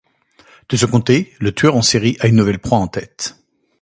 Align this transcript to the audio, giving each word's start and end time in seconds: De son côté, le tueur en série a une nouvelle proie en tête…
De 0.67 0.77
son 0.77 0.87
côté, 0.87 1.31
le 1.39 1.53
tueur 1.53 1.75
en 1.75 1.83
série 1.83 2.17
a 2.21 2.27
une 2.27 2.37
nouvelle 2.37 2.57
proie 2.57 2.79
en 2.79 2.87
tête… 2.87 3.35